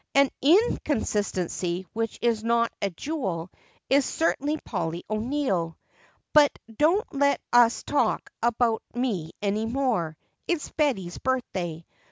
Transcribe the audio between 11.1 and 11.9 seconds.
birthday.